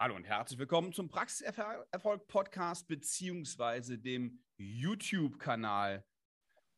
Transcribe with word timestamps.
Hallo 0.00 0.14
und 0.14 0.22
herzlich 0.22 0.60
willkommen 0.60 0.92
zum 0.92 1.08
Praxiserfolg 1.08 2.28
Podcast 2.28 2.86
beziehungsweise 2.86 3.98
dem 3.98 4.38
YouTube-Kanal. 4.56 6.04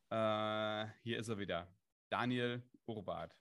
Äh, 0.09 0.85
hier 1.03 1.19
ist 1.19 1.27
er 1.27 1.37
wieder, 1.37 1.67
Daniel 2.09 2.63
Urbart. 2.87 3.31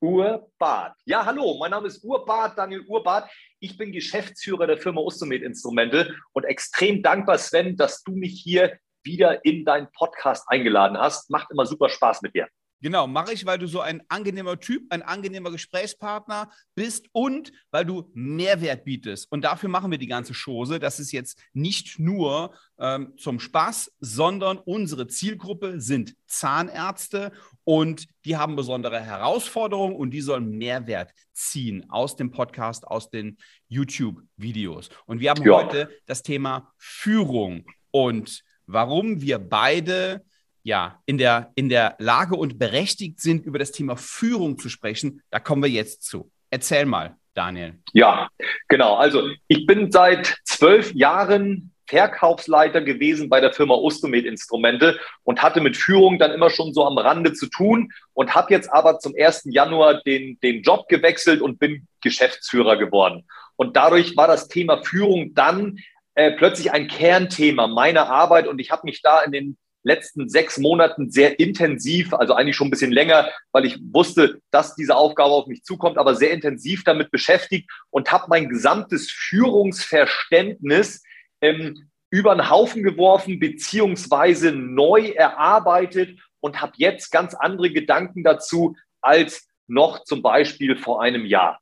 Urbart. 0.00 0.96
Ja, 1.04 1.22
hallo, 1.26 1.58
mein 1.60 1.72
Name 1.72 1.88
ist 1.88 2.02
Urbart, 2.02 2.56
Daniel 2.56 2.80
Urbart. 2.86 3.30
Ich 3.60 3.76
bin 3.76 3.92
Geschäftsführer 3.92 4.66
der 4.66 4.78
Firma 4.78 5.02
Ostomed 5.02 5.42
Instrumente 5.42 6.16
und 6.32 6.44
extrem 6.44 7.02
dankbar, 7.02 7.36
Sven, 7.36 7.76
dass 7.76 8.02
du 8.04 8.12
mich 8.12 8.40
hier 8.42 8.78
wieder 9.02 9.44
in 9.44 9.66
deinen 9.66 9.92
Podcast 9.92 10.46
eingeladen 10.48 10.96
hast. 10.96 11.28
Macht 11.28 11.50
immer 11.50 11.66
super 11.66 11.90
Spaß 11.90 12.22
mit 12.22 12.34
dir. 12.34 12.48
Genau, 12.84 13.06
mache 13.06 13.32
ich, 13.32 13.46
weil 13.46 13.56
du 13.56 13.66
so 13.66 13.80
ein 13.80 14.02
angenehmer 14.10 14.60
Typ, 14.60 14.92
ein 14.92 15.00
angenehmer 15.00 15.50
Gesprächspartner 15.50 16.50
bist 16.74 17.06
und 17.12 17.50
weil 17.70 17.86
du 17.86 18.10
Mehrwert 18.12 18.84
bietest. 18.84 19.32
Und 19.32 19.42
dafür 19.42 19.70
machen 19.70 19.90
wir 19.90 19.96
die 19.96 20.06
ganze 20.06 20.34
Chose. 20.34 20.78
Das 20.78 21.00
ist 21.00 21.10
jetzt 21.10 21.42
nicht 21.54 21.98
nur 21.98 22.52
ähm, 22.78 23.14
zum 23.16 23.40
Spaß, 23.40 23.90
sondern 24.00 24.58
unsere 24.58 25.06
Zielgruppe 25.06 25.80
sind 25.80 26.14
Zahnärzte 26.26 27.32
und 27.64 28.06
die 28.26 28.36
haben 28.36 28.54
besondere 28.54 29.00
Herausforderungen 29.00 29.96
und 29.96 30.10
die 30.10 30.20
sollen 30.20 30.50
Mehrwert 30.50 31.10
ziehen 31.32 31.88
aus 31.88 32.16
dem 32.16 32.32
Podcast, 32.32 32.86
aus 32.86 33.08
den 33.08 33.38
YouTube-Videos. 33.68 34.90
Und 35.06 35.20
wir 35.20 35.30
haben 35.30 35.42
ja. 35.42 35.54
heute 35.54 35.88
das 36.04 36.22
Thema 36.22 36.70
Führung 36.76 37.64
und 37.90 38.44
warum 38.66 39.22
wir 39.22 39.38
beide 39.38 40.22
ja, 40.64 41.00
in 41.06 41.18
der, 41.18 41.52
in 41.54 41.68
der 41.68 41.94
Lage 41.98 42.34
und 42.34 42.58
berechtigt 42.58 43.20
sind, 43.20 43.44
über 43.46 43.58
das 43.58 43.70
Thema 43.70 43.96
Führung 43.96 44.58
zu 44.58 44.68
sprechen. 44.68 45.22
Da 45.30 45.38
kommen 45.38 45.62
wir 45.62 45.70
jetzt 45.70 46.02
zu. 46.02 46.32
Erzähl 46.50 46.86
mal, 46.86 47.16
Daniel. 47.34 47.74
Ja, 47.92 48.28
genau. 48.68 48.96
Also 48.96 49.28
ich 49.46 49.66
bin 49.66 49.92
seit 49.92 50.38
zwölf 50.44 50.92
Jahren 50.94 51.70
Verkaufsleiter 51.86 52.80
gewesen 52.80 53.28
bei 53.28 53.42
der 53.42 53.52
Firma 53.52 53.74
Ostomed 53.74 54.24
Instrumente 54.24 54.98
und 55.22 55.42
hatte 55.42 55.60
mit 55.60 55.76
Führung 55.76 56.18
dann 56.18 56.32
immer 56.32 56.48
schon 56.48 56.72
so 56.72 56.86
am 56.86 56.96
Rande 56.96 57.34
zu 57.34 57.46
tun 57.46 57.92
und 58.14 58.34
habe 58.34 58.54
jetzt 58.54 58.72
aber 58.72 58.98
zum 59.00 59.12
1. 59.18 59.42
Januar 59.50 60.00
den, 60.02 60.40
den 60.40 60.62
Job 60.62 60.88
gewechselt 60.88 61.42
und 61.42 61.58
bin 61.58 61.86
Geschäftsführer 62.00 62.78
geworden. 62.78 63.26
Und 63.56 63.76
dadurch 63.76 64.16
war 64.16 64.26
das 64.26 64.48
Thema 64.48 64.82
Führung 64.82 65.34
dann 65.34 65.78
äh, 66.14 66.32
plötzlich 66.32 66.72
ein 66.72 66.88
Kernthema 66.88 67.66
meiner 67.66 68.08
Arbeit 68.08 68.46
und 68.46 68.60
ich 68.60 68.70
habe 68.70 68.82
mich 68.86 69.02
da 69.02 69.20
in 69.20 69.32
den 69.32 69.58
letzten 69.84 70.28
sechs 70.28 70.58
Monaten 70.58 71.10
sehr 71.10 71.38
intensiv, 71.38 72.12
also 72.14 72.34
eigentlich 72.34 72.56
schon 72.56 72.68
ein 72.68 72.70
bisschen 72.70 72.92
länger, 72.92 73.30
weil 73.52 73.66
ich 73.66 73.78
wusste, 73.92 74.40
dass 74.50 74.74
diese 74.74 74.96
Aufgabe 74.96 75.32
auf 75.32 75.46
mich 75.46 75.62
zukommt, 75.62 75.98
aber 75.98 76.14
sehr 76.14 76.32
intensiv 76.32 76.82
damit 76.84 77.10
beschäftigt 77.10 77.70
und 77.90 78.10
habe 78.10 78.24
mein 78.28 78.48
gesamtes 78.48 79.10
Führungsverständnis 79.10 81.02
ähm, 81.40 81.90
über 82.10 82.34
den 82.34 82.48
Haufen 82.48 82.82
geworfen, 82.82 83.38
beziehungsweise 83.38 84.52
neu 84.52 85.10
erarbeitet 85.10 86.18
und 86.40 86.60
habe 86.60 86.72
jetzt 86.76 87.10
ganz 87.10 87.34
andere 87.34 87.70
Gedanken 87.70 88.24
dazu 88.24 88.76
als 89.00 89.48
noch 89.66 90.04
zum 90.04 90.22
Beispiel 90.22 90.76
vor 90.76 91.02
einem 91.02 91.26
Jahr. 91.26 91.60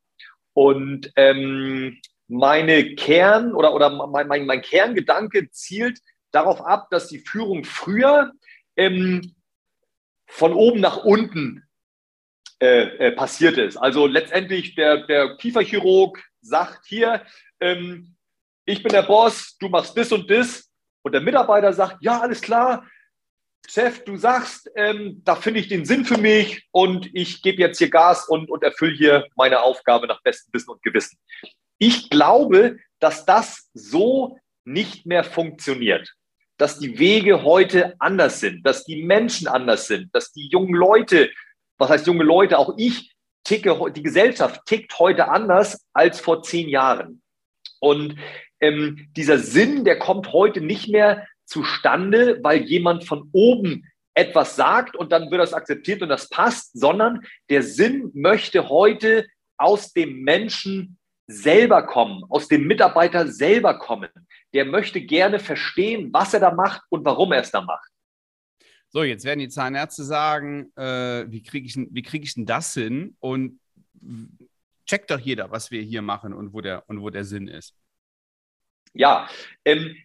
Und 0.54 1.12
ähm, 1.16 1.98
meine 2.28 2.94
Kern 2.94 3.54
oder, 3.54 3.74
oder 3.74 3.90
mein, 3.90 4.28
mein, 4.28 4.46
mein 4.46 4.62
Kerngedanke 4.62 5.50
zielt 5.50 5.98
darauf 6.32 6.60
ab, 6.64 6.88
dass 6.90 7.08
die 7.08 7.20
Führung 7.20 7.64
früher 7.64 8.32
ähm, 8.76 9.34
von 10.26 10.54
oben 10.54 10.80
nach 10.80 11.04
unten 11.04 11.62
äh, 12.60 13.08
äh, 13.08 13.12
passiert 13.12 13.58
ist. 13.58 13.76
Also 13.76 14.06
letztendlich 14.06 14.74
der, 14.74 15.06
der 15.06 15.36
Kieferchirurg 15.36 16.22
sagt 16.40 16.86
hier, 16.86 17.24
ähm, 17.60 18.16
ich 18.64 18.82
bin 18.82 18.92
der 18.92 19.02
Boss, 19.02 19.56
du 19.58 19.68
machst 19.68 19.96
das 19.96 20.12
und 20.12 20.30
das. 20.30 20.70
Und 21.02 21.12
der 21.12 21.20
Mitarbeiter 21.20 21.72
sagt, 21.72 21.98
ja, 22.00 22.20
alles 22.20 22.40
klar, 22.40 22.86
Chef, 23.68 24.04
du 24.04 24.16
sagst, 24.16 24.70
ähm, 24.76 25.22
da 25.24 25.36
finde 25.36 25.60
ich 25.60 25.68
den 25.68 25.84
Sinn 25.84 26.04
für 26.04 26.18
mich 26.18 26.66
und 26.72 27.10
ich 27.14 27.42
gebe 27.42 27.60
jetzt 27.60 27.78
hier 27.78 27.90
Gas 27.90 28.28
und, 28.28 28.50
und 28.50 28.62
erfülle 28.62 28.96
hier 28.96 29.26
meine 29.36 29.60
Aufgabe 29.60 30.06
nach 30.06 30.22
bestem 30.22 30.52
Wissen 30.52 30.70
und 30.70 30.82
Gewissen. 30.82 31.18
Ich 31.78 32.10
glaube, 32.10 32.78
dass 32.98 33.24
das 33.24 33.70
so 33.74 34.38
nicht 34.64 35.06
mehr 35.06 35.24
funktioniert 35.24 36.12
dass 36.62 36.78
die 36.78 36.96
Wege 37.00 37.42
heute 37.42 37.96
anders 37.98 38.38
sind, 38.38 38.64
dass 38.64 38.84
die 38.84 39.02
Menschen 39.02 39.48
anders 39.48 39.88
sind, 39.88 40.14
dass 40.14 40.32
die 40.32 40.46
jungen 40.46 40.74
Leute, 40.74 41.28
was 41.76 41.90
heißt 41.90 42.06
junge 42.06 42.22
Leute, 42.22 42.56
auch 42.56 42.74
ich 42.76 43.12
ticke, 43.42 43.76
die 43.90 44.04
Gesellschaft 44.04 44.64
tickt 44.64 44.96
heute 45.00 45.28
anders 45.28 45.84
als 45.92 46.20
vor 46.20 46.44
zehn 46.44 46.68
Jahren. 46.68 47.20
Und 47.80 48.14
ähm, 48.60 49.08
dieser 49.16 49.40
Sinn, 49.40 49.84
der 49.84 49.98
kommt 49.98 50.32
heute 50.32 50.60
nicht 50.60 50.88
mehr 50.88 51.26
zustande, 51.46 52.38
weil 52.44 52.62
jemand 52.62 53.08
von 53.08 53.28
oben 53.32 53.90
etwas 54.14 54.54
sagt 54.54 54.94
und 54.94 55.10
dann 55.10 55.32
wird 55.32 55.40
das 55.40 55.54
akzeptiert 55.54 56.00
und 56.00 56.10
das 56.10 56.28
passt, 56.28 56.78
sondern 56.78 57.26
der 57.50 57.64
Sinn 57.64 58.12
möchte 58.14 58.68
heute 58.68 59.26
aus 59.56 59.92
dem 59.92 60.22
Menschen 60.22 60.96
selber 61.26 61.82
kommen, 61.84 62.24
aus 62.28 62.48
dem 62.48 62.66
Mitarbeiter 62.66 63.28
selber 63.28 63.78
kommen 63.78 64.10
der 64.52 64.64
möchte 64.64 65.00
gerne 65.00 65.38
verstehen, 65.38 66.12
was 66.12 66.34
er 66.34 66.40
da 66.40 66.52
macht 66.52 66.82
und 66.90 67.04
warum 67.04 67.32
er 67.32 67.40
es 67.40 67.50
da 67.50 67.60
macht. 67.62 67.90
So, 68.90 69.02
jetzt 69.02 69.24
werden 69.24 69.40
die 69.40 69.48
Zahnärzte 69.48 70.04
sagen, 70.04 70.70
äh, 70.76 71.24
wie 71.28 71.42
kriege 71.42 71.66
ich, 71.66 71.76
wie 71.76 72.02
krieg 72.02 72.22
ich 72.24 72.34
denn 72.34 72.44
das 72.44 72.74
hin? 72.74 73.16
Und 73.20 73.58
checkt 74.86 75.10
doch 75.10 75.18
jeder, 75.18 75.50
was 75.50 75.70
wir 75.70 75.80
hier 75.80 76.02
machen 76.02 76.34
und 76.34 76.52
wo 76.52 76.60
der, 76.60 76.84
und 76.88 77.00
wo 77.00 77.08
der 77.08 77.24
Sinn 77.24 77.48
ist. 77.48 77.74
Ja, 78.92 79.28
ähm, 79.64 79.96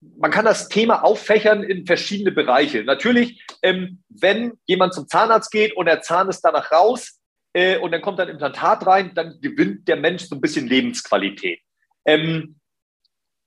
man 0.00 0.32
kann 0.32 0.44
das 0.44 0.68
Thema 0.68 1.04
auffächern 1.04 1.62
in 1.62 1.86
verschiedene 1.86 2.32
Bereiche. 2.32 2.82
Natürlich, 2.82 3.44
ähm, 3.62 4.02
wenn 4.08 4.58
jemand 4.66 4.94
zum 4.94 5.06
Zahnarzt 5.06 5.52
geht 5.52 5.76
und 5.76 5.86
der 5.86 6.02
Zahn 6.02 6.28
ist 6.28 6.40
danach 6.40 6.72
raus 6.72 7.19
äh, 7.52 7.78
und 7.78 7.92
dann 7.92 8.02
kommt 8.02 8.20
ein 8.20 8.28
Implantat 8.28 8.86
rein, 8.86 9.12
dann 9.14 9.40
gewinnt 9.40 9.88
der 9.88 9.96
Mensch 9.96 10.24
so 10.24 10.36
ein 10.36 10.40
bisschen 10.40 10.66
Lebensqualität. 10.66 11.60
Ähm, 12.04 12.60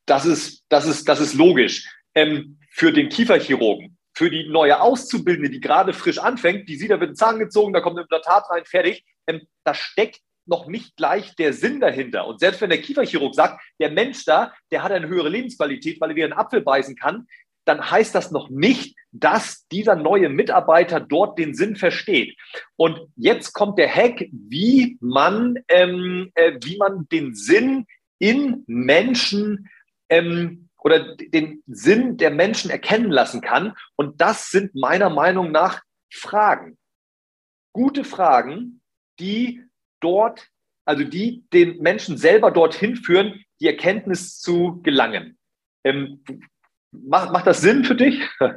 das 0.06 0.26
ist, 0.26 0.66
das 0.70 0.86
ist, 0.86 1.08
das 1.08 1.20
ist 1.20 1.34
logisch. 1.34 1.90
Ähm, 2.16 2.60
für 2.70 2.92
den 2.92 3.10
Kieferchirurgen, 3.10 3.98
für 4.14 4.30
die 4.30 4.48
neue 4.50 4.80
Auszubildende, 4.82 5.50
die 5.50 5.62
gerade 5.62 5.94
frisch 5.94 6.20
anfängt, 6.20 6.68
die 6.68 6.76
sieht, 6.76 6.92
da 6.92 7.00
wird 7.00 7.12
ein 7.12 7.16
Zahn 7.16 7.40
gezogen, 7.40 7.74
da 7.74 7.82
kommt 7.82 7.98
ein 7.98 8.04
Implantat 8.04 8.50
rein, 8.50 8.66
fertig. 8.66 9.06
Ähm, 9.28 9.42
da 9.64 9.74
steckt 9.74 10.20
noch 10.46 10.68
nicht 10.68 10.98
gleich 10.98 11.36
der 11.36 11.54
Sinn 11.54 11.80
dahinter. 11.80 12.28
Und 12.28 12.40
selbst 12.40 12.60
wenn 12.62 12.70
der 12.70 12.82
Kieferchirurg 12.82 13.34
sagt, 13.34 13.62
der 13.80 13.92
Mensch 13.92 14.26
da, 14.26 14.54
der 14.72 14.84
hat 14.84 14.92
eine 14.92 15.08
höhere 15.08 15.30
Lebensqualität, 15.30 16.02
weil 16.02 16.10
er 16.10 16.16
wieder 16.16 16.26
einen 16.26 16.34
Apfel 16.34 16.62
beißen 16.62 16.96
kann, 16.96 17.28
dann 17.66 17.90
heißt 17.90 18.14
das 18.14 18.32
noch 18.32 18.50
nicht, 18.50 18.96
dass 19.12 19.68
dieser 19.68 19.96
neue 19.96 20.30
Mitarbeiter 20.30 21.00
dort 21.00 21.38
den 21.38 21.54
Sinn 21.54 21.76
versteht. 21.76 22.38
Und 22.76 23.00
jetzt 23.16 23.54
kommt 23.54 23.78
der 23.78 23.94
Hack, 23.94 24.28
wie 24.32 24.98
man, 25.00 25.60
ähm, 25.68 26.32
äh, 26.36 26.54
wie 26.62 26.78
man 26.78 27.08
den 27.12 27.36
Sinn 27.36 27.86
in 28.20 28.64
Menschen 28.68 29.70
ähm, 30.10 30.70
oder 30.84 31.16
den 31.16 31.64
Sinn 31.68 32.18
der 32.18 32.32
Menschen 32.32 32.70
erkennen 32.70 33.12
lassen 33.12 33.42
kann. 33.42 33.74
Und 33.96 34.20
das 34.20 34.50
sind 34.50 34.76
meiner 34.76 35.10
Meinung 35.10 35.52
nach 35.52 35.82
Fragen. 36.12 36.78
Gute 37.72 38.04
Fragen, 38.04 38.82
die 39.20 39.64
dort, 40.00 40.48
also 40.86 41.04
die 41.04 41.44
den 41.54 41.78
Menschen 41.82 42.18
selber 42.18 42.52
dorthin 42.52 42.98
führen, 42.98 43.44
die 43.62 43.68
Erkenntnis 43.68 44.40
zu 44.40 44.82
gelangen. 44.84 45.38
Ähm, 45.84 46.24
macht, 46.94 47.32
macht 47.32 47.48
das 47.48 47.62
Sinn 47.62 47.84
für 47.84 47.96
dich? 47.96 48.22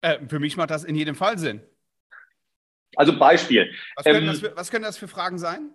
Äh, 0.00 0.28
für 0.28 0.38
mich 0.38 0.56
macht 0.56 0.70
das 0.70 0.84
in 0.84 0.94
jedem 0.94 1.16
Fall 1.16 1.38
Sinn. 1.38 1.60
Also 2.94 3.18
Beispiel. 3.18 3.74
Was 3.96 4.04
können, 4.04 4.20
ähm, 4.20 4.26
das, 4.28 4.38
für, 4.38 4.56
was 4.56 4.70
können 4.70 4.84
das 4.84 4.96
für 4.96 5.08
Fragen 5.08 5.38
sein? 5.38 5.70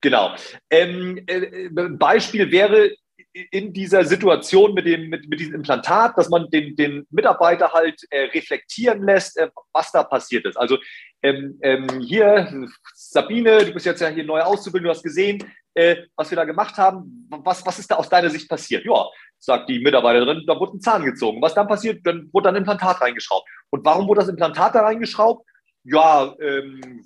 Genau. 0.00 0.36
Ähm, 0.70 1.24
äh, 1.26 1.68
Beispiel 1.70 2.52
wäre, 2.52 2.94
in 3.50 3.72
dieser 3.72 4.04
Situation 4.04 4.74
mit, 4.74 4.86
dem, 4.86 5.08
mit, 5.08 5.28
mit 5.28 5.40
diesem 5.40 5.54
Implantat, 5.54 6.16
dass 6.16 6.28
man 6.28 6.50
den, 6.50 6.76
den 6.76 7.06
Mitarbeiter 7.10 7.72
halt 7.72 8.00
äh, 8.10 8.24
reflektieren 8.34 9.02
lässt, 9.02 9.36
äh, 9.36 9.48
was 9.72 9.92
da 9.92 10.02
passiert 10.02 10.46
ist. 10.46 10.56
Also 10.56 10.78
ähm, 11.22 11.58
ähm, 11.62 12.00
hier, 12.00 12.68
Sabine, 12.94 13.64
du 13.64 13.72
bist 13.72 13.86
jetzt 13.86 14.00
ja 14.00 14.08
hier 14.08 14.24
neu 14.24 14.40
auszubilden, 14.40 14.84
du 14.84 14.90
hast 14.90 15.02
gesehen, 15.02 15.42
äh, 15.74 15.96
was 16.16 16.30
wir 16.30 16.36
da 16.36 16.44
gemacht 16.44 16.76
haben. 16.76 17.28
Was, 17.30 17.64
was 17.64 17.78
ist 17.78 17.90
da 17.90 17.96
aus 17.96 18.08
deiner 18.08 18.30
Sicht 18.30 18.48
passiert? 18.48 18.84
Ja, 18.84 19.06
sagt 19.38 19.68
die 19.68 19.80
Mitarbeiterin, 19.80 20.44
da 20.46 20.58
wurde 20.58 20.76
ein 20.76 20.80
Zahn 20.80 21.04
gezogen. 21.04 21.40
Was 21.40 21.54
dann 21.54 21.68
passiert? 21.68 22.04
Dann 22.04 22.28
wurde 22.32 22.44
dann 22.44 22.56
ein 22.56 22.62
Implantat 22.62 23.00
reingeschraubt. 23.00 23.48
Und 23.70 23.84
warum 23.84 24.08
wurde 24.08 24.20
das 24.20 24.28
Implantat 24.28 24.74
da 24.74 24.82
reingeschraubt? 24.82 25.46
Ja, 25.90 26.34
ähm, 26.40 27.02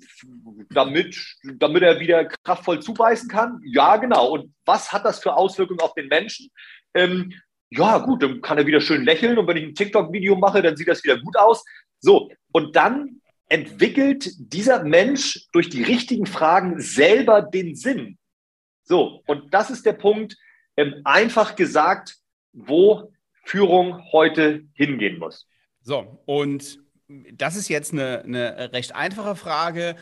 damit, 0.71 1.15
damit 1.57 1.83
er 1.83 1.99
wieder 2.01 2.25
kraftvoll 2.25 2.81
zubeißen 2.81 3.29
kann. 3.29 3.61
Ja, 3.63 3.95
genau. 3.95 4.31
Und 4.31 4.53
was 4.65 4.91
hat 4.91 5.05
das 5.05 5.19
für 5.19 5.35
Auswirkungen 5.35 5.79
auf 5.79 5.93
den 5.93 6.09
Menschen? 6.09 6.49
Ähm, 6.93 7.33
ja, 7.69 7.97
gut, 7.99 8.21
dann 8.21 8.41
kann 8.41 8.57
er 8.57 8.67
wieder 8.67 8.81
schön 8.81 9.05
lächeln 9.05 9.37
und 9.37 9.47
wenn 9.47 9.57
ich 9.57 9.63
ein 9.63 9.75
TikTok-Video 9.75 10.35
mache, 10.35 10.61
dann 10.61 10.75
sieht 10.75 10.89
das 10.89 11.03
wieder 11.03 11.17
gut 11.17 11.37
aus. 11.37 11.63
So, 11.99 12.29
und 12.51 12.75
dann 12.75 13.21
entwickelt 13.47 14.29
dieser 14.37 14.83
Mensch 14.83 15.47
durch 15.53 15.69
die 15.69 15.83
richtigen 15.83 16.25
Fragen 16.25 16.79
selber 16.79 17.41
den 17.41 17.75
Sinn. 17.75 18.17
So, 18.83 19.23
und 19.27 19.53
das 19.53 19.69
ist 19.69 19.85
der 19.85 19.93
Punkt, 19.93 20.35
ähm, 20.75 21.01
einfach 21.05 21.55
gesagt, 21.55 22.17
wo 22.51 23.13
Führung 23.45 24.03
heute 24.11 24.63
hingehen 24.73 25.19
muss. 25.19 25.47
So, 25.81 26.21
und 26.25 26.82
das 27.07 27.55
ist 27.55 27.69
jetzt 27.69 27.93
eine, 27.93 28.23
eine 28.23 28.73
recht 28.73 28.95
einfache 28.95 29.35
Frage. 29.35 29.95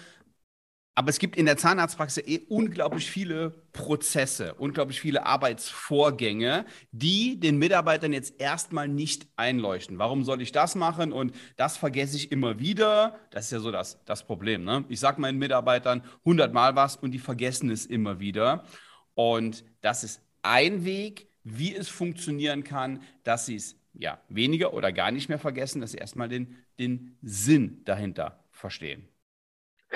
Aber 0.93 1.09
es 1.09 1.19
gibt 1.19 1.37
in 1.37 1.45
der 1.45 1.55
Zahnarztpraxis 1.55 2.23
eh 2.27 2.41
unglaublich 2.49 3.09
viele 3.09 3.51
Prozesse, 3.71 4.55
unglaublich 4.55 4.99
viele 4.99 5.25
Arbeitsvorgänge, 5.25 6.65
die 6.91 7.39
den 7.39 7.57
Mitarbeitern 7.57 8.11
jetzt 8.11 8.41
erstmal 8.41 8.89
nicht 8.89 9.25
einleuchten. 9.37 9.99
Warum 9.99 10.25
soll 10.25 10.41
ich 10.41 10.51
das 10.51 10.75
machen? 10.75 11.13
Und 11.13 11.33
das 11.55 11.77
vergesse 11.77 12.17
ich 12.17 12.31
immer 12.31 12.59
wieder. 12.59 13.17
Das 13.31 13.45
ist 13.45 13.51
ja 13.51 13.59
so 13.59 13.71
das, 13.71 14.03
das 14.03 14.27
Problem. 14.27 14.65
Ne? 14.65 14.83
Ich 14.89 14.99
sage 14.99 15.21
meinen 15.21 15.39
Mitarbeitern 15.39 16.03
hundertmal 16.25 16.75
was 16.75 16.97
und 16.97 17.11
die 17.11 17.19
vergessen 17.19 17.69
es 17.69 17.85
immer 17.85 18.19
wieder. 18.19 18.65
Und 19.13 19.63
das 19.79 20.03
ist 20.03 20.21
ein 20.41 20.83
Weg, 20.83 21.29
wie 21.43 21.73
es 21.73 21.87
funktionieren 21.87 22.65
kann, 22.65 23.01
dass 23.23 23.45
sie 23.45 23.55
es 23.55 23.80
ja 23.93 24.21
weniger 24.29 24.73
oder 24.73 24.91
gar 24.91 25.11
nicht 25.11 25.29
mehr 25.29 25.39
vergessen, 25.39 25.81
dass 25.81 25.91
sie 25.91 25.97
erstmal 25.97 26.29
den, 26.29 26.57
den 26.79 27.17
Sinn 27.21 27.81
dahinter 27.85 28.43
verstehen. 28.51 29.07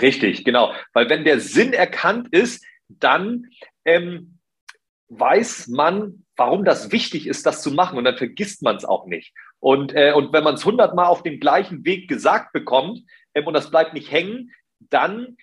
Richtig, 0.01 0.43
genau. 0.43 0.73
Weil 0.93 1.09
wenn 1.09 1.23
der 1.23 1.39
Sinn 1.39 1.73
erkannt 1.73 2.27
ist, 2.31 2.65
dann 2.89 3.49
ähm, 3.85 4.39
weiß 5.07 5.67
man, 5.69 6.25
warum 6.35 6.65
das 6.65 6.91
wichtig 6.91 7.27
ist, 7.27 7.45
das 7.45 7.61
zu 7.61 7.71
machen. 7.71 7.97
Und 7.97 8.03
dann 8.03 8.17
vergisst 8.17 8.61
man 8.61 8.75
es 8.75 8.85
auch 8.85 9.05
nicht. 9.05 9.33
Und, 9.59 9.93
äh, 9.93 10.11
und 10.13 10.33
wenn 10.33 10.43
man 10.43 10.55
es 10.55 10.65
hundertmal 10.65 11.05
auf 11.05 11.23
dem 11.23 11.39
gleichen 11.39 11.85
Weg 11.85 12.07
gesagt 12.07 12.51
bekommt 12.53 13.01
ähm, 13.33 13.47
und 13.47 13.53
das 13.53 13.71
bleibt 13.71 13.93
nicht 13.93 14.11
hängen, 14.11 14.51
dann 14.79 15.37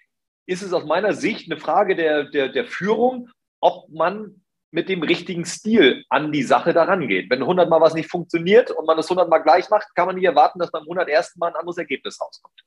ist 0.46 0.62
es 0.62 0.72
aus 0.72 0.84
meiner 0.84 1.14
Sicht 1.14 1.50
eine 1.50 1.60
Frage 1.60 1.96
der, 1.96 2.24
der, 2.24 2.48
der 2.48 2.66
Führung, 2.66 3.30
ob 3.60 3.88
man 3.90 4.41
mit 4.72 4.88
dem 4.88 5.02
richtigen 5.02 5.44
Stil 5.44 6.04
an 6.08 6.32
die 6.32 6.42
Sache 6.42 6.72
daran 6.72 7.06
geht. 7.06 7.30
Wenn 7.30 7.44
hundertmal 7.46 7.80
was 7.80 7.94
nicht 7.94 8.10
funktioniert 8.10 8.70
und 8.70 8.86
man 8.86 8.98
es 8.98 9.08
hundertmal 9.08 9.42
gleich 9.42 9.68
macht, 9.70 9.94
kann 9.94 10.06
man 10.06 10.16
nicht 10.16 10.24
erwarten, 10.24 10.58
dass 10.58 10.72
beim 10.72 10.86
hundertersten 10.86 11.38
Mal 11.38 11.48
ein 11.48 11.56
anderes 11.56 11.76
Ergebnis 11.76 12.18
rauskommt. 12.20 12.64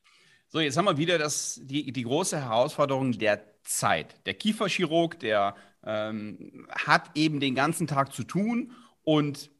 So, 0.48 0.60
jetzt 0.60 0.76
haben 0.76 0.84
wir 0.84 0.96
wieder 0.96 1.18
das, 1.18 1.60
die, 1.64 1.92
die 1.92 2.04
große 2.04 2.40
Herausforderung 2.40 3.12
der 3.12 3.42
Zeit. 3.64 4.14
Der 4.24 4.34
Kieferchirurg, 4.34 5.18
der 5.18 5.56
ähm, 5.84 6.68
hat 6.70 7.10
eben 7.16 7.40
den 7.40 7.56
ganzen 7.56 7.88
Tag 7.88 8.12
zu 8.12 8.22
tun 8.22 8.72
und 9.02 9.50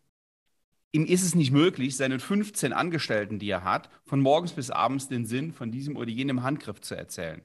ihm 0.93 1.05
ist 1.05 1.25
es 1.25 1.35
nicht 1.35 1.51
möglich, 1.51 1.97
seinen 1.97 2.21
15 2.21 2.73
Angestellten, 2.73 3.41
die 3.41 3.51
er 3.51 3.65
hat, 3.65 3.91
von 4.05 4.21
morgens 4.21 4.53
bis 4.53 4.71
abends 4.71 5.09
den 5.09 5.27
Sinn 5.27 5.53
von 5.53 5.73
diesem 5.73 5.97
oder 5.97 6.11
jenem 6.11 6.45
Handgriff 6.45 6.81
zu 6.81 6.95
erzählen. 6.95 7.43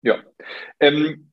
Ja. 0.00 0.18
Ähm, 0.80 1.31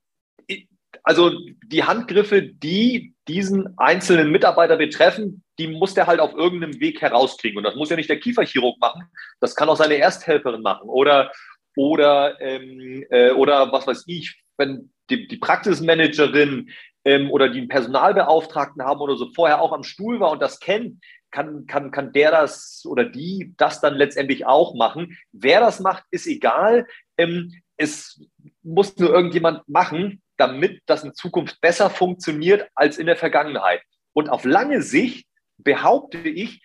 also 1.04 1.32
die 1.66 1.84
Handgriffe, 1.84 2.42
die 2.42 3.14
diesen 3.28 3.78
einzelnen 3.78 4.32
Mitarbeiter 4.32 4.78
betreffen, 4.78 5.44
die 5.58 5.68
muss 5.68 5.94
der 5.94 6.08
halt 6.08 6.20
auf 6.20 6.34
irgendeinem 6.34 6.80
Weg 6.80 7.02
herauskriegen. 7.02 7.58
Und 7.58 7.64
das 7.64 7.76
muss 7.76 7.90
ja 7.90 7.96
nicht 7.96 8.10
der 8.10 8.20
Kieferchirurg 8.20 8.80
machen, 8.80 9.04
das 9.40 9.56
kann 9.56 9.70
auch 9.70 9.78
seine 9.78 9.96
Ersthelferin 9.96 10.62
machen. 10.62 10.90
Oder, 10.90 11.32
oder, 11.76 12.40
ähm, 12.42 13.06
äh, 13.10 13.32
oder 13.32 13.72
was 13.72 13.88
weiß 13.88 14.04
ich, 14.08 14.42
wenn 14.58 14.92
die, 15.10 15.28
die 15.28 15.38
Praxismanagerin 15.38 16.70
ähm, 17.06 17.32
oder 17.32 17.50
die 17.50 17.60
einen 17.60 17.68
Personalbeauftragten 17.68 18.84
haben 18.84 19.00
oder 19.00 19.16
so 19.16 19.30
vorher 19.34 19.62
auch 19.62 19.74
am 19.74 19.84
Stuhl 19.84 20.20
war 20.20 20.32
und 20.32 20.42
das 20.42 20.60
kennt, 20.60 21.02
kann, 21.32 21.68
kann, 21.68 21.92
kann 21.92 22.12
der 22.12 22.32
das 22.32 22.84
oder 22.86 23.06
die 23.06 23.54
das 23.58 23.82
dann 23.82 23.96
letztendlich 23.96 24.46
auch 24.46 24.74
machen. 24.76 25.18
Wer 25.32 25.60
das 25.60 25.80
macht, 25.80 26.04
ist 26.12 26.28
egal. 26.28 26.88
Ähm, 27.18 27.54
es 27.78 28.22
muss 28.64 28.98
nur 28.98 29.12
irgendjemand 29.12 29.68
machen, 29.68 30.22
damit 30.40 30.82
das 30.86 31.04
in 31.04 31.14
Zukunft 31.14 31.60
besser 31.62 31.90
funktioniert 31.90 32.68
als 32.76 32.98
in 32.98 33.06
der 33.06 33.16
Vergangenheit. 33.16 33.82
Und 34.14 34.30
auf 34.30 34.46
lange 34.46 34.82
Sicht 34.82 35.28
behaupte 35.58 36.18
ich, 36.18 36.62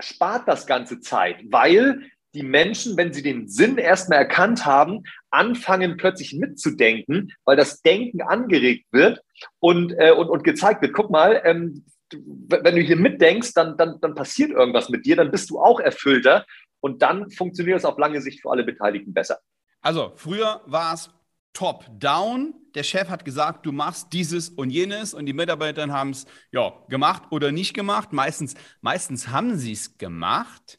spart 0.00 0.46
das 0.46 0.66
ganze 0.66 1.00
Zeit, 1.00 1.36
weil 1.50 2.10
die 2.34 2.42
Menschen, 2.42 2.96
wenn 2.96 3.12
sie 3.12 3.22
den 3.22 3.48
Sinn 3.48 3.78
erstmal 3.78 4.18
erkannt 4.18 4.66
haben, 4.66 5.02
anfangen 5.30 5.96
plötzlich 5.96 6.34
mitzudenken, 6.34 7.32
weil 7.44 7.56
das 7.56 7.80
Denken 7.80 8.20
angeregt 8.22 8.86
wird 8.92 9.20
und, 9.60 9.92
äh, 9.92 10.12
und, 10.12 10.28
und 10.28 10.44
gezeigt 10.44 10.82
wird. 10.82 10.92
Guck 10.92 11.10
mal, 11.10 11.40
ähm, 11.44 11.84
wenn 12.12 12.76
du 12.76 12.82
hier 12.82 12.96
mitdenkst, 12.96 13.54
dann, 13.54 13.76
dann, 13.76 14.00
dann 14.00 14.14
passiert 14.14 14.50
irgendwas 14.50 14.88
mit 14.88 15.06
dir, 15.06 15.16
dann 15.16 15.30
bist 15.30 15.50
du 15.50 15.58
auch 15.58 15.80
erfüllter 15.80 16.46
und 16.80 17.02
dann 17.02 17.30
funktioniert 17.30 17.78
es 17.78 17.84
auf 17.84 17.98
lange 17.98 18.20
Sicht 18.20 18.42
für 18.42 18.50
alle 18.50 18.64
Beteiligten 18.64 19.12
besser. 19.12 19.40
Also 19.80 20.12
früher 20.16 20.60
war 20.66 20.94
es 20.94 21.10
top-down. 21.58 22.54
Der 22.76 22.84
Chef 22.84 23.08
hat 23.08 23.24
gesagt, 23.24 23.66
du 23.66 23.72
machst 23.72 24.12
dieses 24.12 24.48
und 24.48 24.70
jenes 24.70 25.12
und 25.12 25.26
die 25.26 25.32
Mitarbeiter 25.32 25.88
haben 25.88 26.10
es 26.10 26.24
ja, 26.52 26.72
gemacht 26.88 27.24
oder 27.30 27.50
nicht 27.50 27.74
gemacht. 27.74 28.12
Meistens, 28.12 28.54
meistens 28.80 29.28
haben 29.28 29.58
sie 29.58 29.72
es 29.72 29.98
gemacht. 29.98 30.78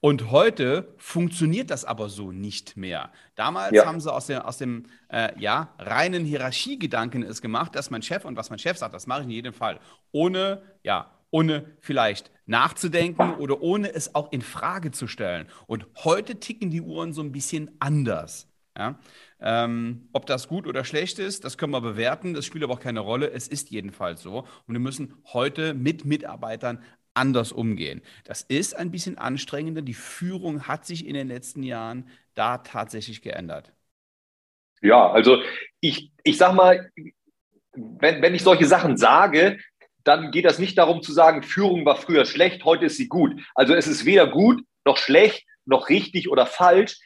Und 0.00 0.32
heute 0.32 0.94
funktioniert 0.96 1.70
das 1.70 1.84
aber 1.84 2.08
so 2.08 2.32
nicht 2.32 2.76
mehr. 2.76 3.12
Damals 3.36 3.72
ja. 3.72 3.86
haben 3.86 4.00
sie 4.00 4.12
aus, 4.12 4.26
der, 4.26 4.48
aus 4.48 4.58
dem 4.58 4.86
äh, 5.08 5.38
ja, 5.38 5.72
reinen 5.78 6.24
Hierarchiegedanken 6.24 7.22
es 7.22 7.40
gemacht, 7.40 7.76
dass 7.76 7.90
mein 7.90 8.02
Chef 8.02 8.24
und 8.24 8.36
was 8.36 8.50
mein 8.50 8.58
Chef 8.58 8.76
sagt, 8.76 8.94
das 8.94 9.06
mache 9.06 9.20
ich 9.20 9.26
in 9.26 9.30
jedem 9.30 9.52
Fall. 9.52 9.78
Ohne, 10.10 10.62
ja, 10.82 11.12
ohne 11.30 11.76
vielleicht 11.80 12.32
nachzudenken 12.46 13.34
oder 13.34 13.60
ohne 13.60 13.94
es 13.94 14.16
auch 14.16 14.32
in 14.32 14.42
Frage 14.42 14.90
zu 14.90 15.06
stellen. 15.06 15.46
Und 15.68 15.86
heute 16.02 16.40
ticken 16.40 16.70
die 16.70 16.80
Uhren 16.80 17.12
so 17.12 17.22
ein 17.22 17.30
bisschen 17.30 17.70
anders. 17.78 18.49
Ja? 18.80 18.98
Ähm, 19.40 20.08
ob 20.12 20.24
das 20.24 20.48
gut 20.48 20.66
oder 20.66 20.84
schlecht 20.84 21.18
ist, 21.18 21.44
das 21.44 21.58
können 21.58 21.72
wir 21.72 21.82
bewerten. 21.82 22.32
Das 22.32 22.46
spielt 22.46 22.64
aber 22.64 22.72
auch 22.72 22.80
keine 22.80 23.00
Rolle. 23.00 23.30
Es 23.30 23.46
ist 23.46 23.70
jedenfalls 23.70 24.22
so. 24.22 24.46
Und 24.66 24.74
wir 24.74 24.80
müssen 24.80 25.14
heute 25.34 25.74
mit 25.74 26.06
Mitarbeitern 26.06 26.82
anders 27.12 27.52
umgehen. 27.52 28.00
Das 28.24 28.40
ist 28.40 28.74
ein 28.74 28.90
bisschen 28.90 29.18
anstrengender. 29.18 29.82
Die 29.82 29.94
Führung 29.94 30.66
hat 30.66 30.86
sich 30.86 31.06
in 31.06 31.12
den 31.12 31.28
letzten 31.28 31.62
Jahren 31.62 32.08
da 32.34 32.58
tatsächlich 32.58 33.20
geändert. 33.20 33.70
Ja, 34.80 35.10
also 35.10 35.42
ich, 35.80 36.10
ich 36.24 36.38
sag 36.38 36.54
mal, 36.54 36.90
wenn, 37.74 38.22
wenn 38.22 38.34
ich 38.34 38.42
solche 38.42 38.64
Sachen 38.64 38.96
sage, 38.96 39.58
dann 40.04 40.30
geht 40.30 40.46
das 40.46 40.58
nicht 40.58 40.78
darum 40.78 41.02
zu 41.02 41.12
sagen, 41.12 41.42
Führung 41.42 41.84
war 41.84 41.96
früher 41.96 42.24
schlecht, 42.24 42.64
heute 42.64 42.86
ist 42.86 42.96
sie 42.96 43.08
gut. 43.08 43.42
Also 43.54 43.74
es 43.74 43.86
ist 43.86 44.06
weder 44.06 44.26
gut 44.26 44.64
noch 44.86 44.96
schlecht 44.96 45.44
noch 45.66 45.90
richtig 45.90 46.30
oder 46.30 46.46
falsch. 46.46 46.98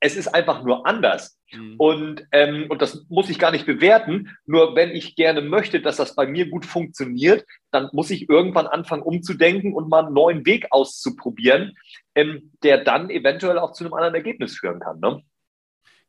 Es 0.00 0.16
ist 0.16 0.28
einfach 0.28 0.64
nur 0.64 0.86
anders. 0.86 1.38
Mhm. 1.52 1.74
Und, 1.76 2.26
ähm, 2.32 2.66
und 2.68 2.80
das 2.80 3.04
muss 3.08 3.28
ich 3.28 3.38
gar 3.38 3.50
nicht 3.50 3.66
bewerten. 3.66 4.36
Nur 4.46 4.74
wenn 4.74 4.90
ich 4.90 5.14
gerne 5.14 5.42
möchte, 5.42 5.80
dass 5.80 5.96
das 5.96 6.14
bei 6.14 6.26
mir 6.26 6.48
gut 6.48 6.64
funktioniert, 6.64 7.44
dann 7.70 7.90
muss 7.92 8.10
ich 8.10 8.28
irgendwann 8.28 8.66
anfangen 8.66 9.02
umzudenken 9.02 9.74
und 9.74 9.88
mal 9.88 10.06
einen 10.06 10.14
neuen 10.14 10.46
Weg 10.46 10.66
auszuprobieren, 10.70 11.76
ähm, 12.14 12.52
der 12.62 12.82
dann 12.82 13.10
eventuell 13.10 13.58
auch 13.58 13.72
zu 13.72 13.84
einem 13.84 13.94
anderen 13.94 14.14
Ergebnis 14.14 14.58
führen 14.58 14.80
kann. 14.80 15.00
Ne? 15.00 15.22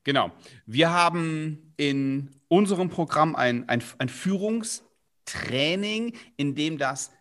Genau. 0.04 0.32
Wir 0.66 0.92
haben 0.92 1.74
in 1.78 2.32
unserem 2.48 2.90
Programm 2.90 3.36
ein, 3.36 3.68
ein, 3.70 3.84
ein 4.00 4.10
Führungstraining, 4.10 6.18
in 6.38 6.56
dem 6.56 6.78
das 6.78 7.12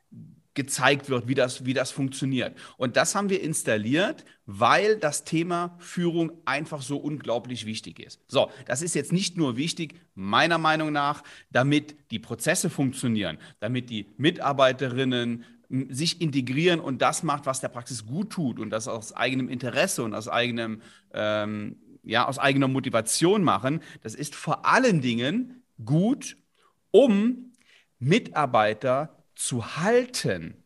gezeigt 0.61 1.09
wird, 1.09 1.27
wie 1.27 1.35
das, 1.35 1.65
wie 1.65 1.73
das 1.73 1.91
funktioniert. 1.91 2.55
Und 2.77 2.99
das 2.99 3.15
haben 3.15 3.31
wir 3.31 3.41
installiert, 3.41 4.27
weil 4.45 4.99
das 4.99 5.25
Thema 5.25 5.75
Führung 5.79 6.33
einfach 6.45 6.83
so 6.83 6.99
unglaublich 6.99 7.65
wichtig 7.65 7.99
ist. 7.99 8.21
So, 8.29 8.51
das 8.67 8.83
ist 8.83 8.95
jetzt 8.95 9.11
nicht 9.11 9.39
nur 9.39 9.57
wichtig, 9.57 9.95
meiner 10.15 10.59
Meinung 10.59 10.93
nach, 10.93 11.23
damit 11.51 11.97
die 12.11 12.19
Prozesse 12.19 12.69
funktionieren, 12.69 13.39
damit 13.59 13.89
die 13.89 14.07
Mitarbeiterinnen 14.19 15.47
sich 15.89 16.21
integrieren 16.21 16.79
und 16.79 17.01
das 17.01 17.23
macht, 17.23 17.47
was 17.47 17.61
der 17.61 17.69
Praxis 17.69 18.05
gut 18.05 18.29
tut 18.29 18.59
und 18.59 18.69
das 18.69 18.87
aus 18.87 19.15
eigenem 19.15 19.49
Interesse 19.49 20.03
und 20.03 20.15
aus 20.15 20.29
eigenem, 20.29 20.83
ähm, 21.15 21.77
ja, 22.03 22.29
aus 22.29 22.39
eigener 22.39 22.69
Motivation 22.69 23.43
machen. 23.43 23.81
Das 24.03 24.15
ist 24.15 24.35
vor 24.35 24.67
allen 24.67 25.01
Dingen 25.01 25.63
gut, 25.83 26.37
um 26.91 27.53
Mitarbeiter 27.99 29.20
zu 29.41 29.79
halten, 29.79 30.63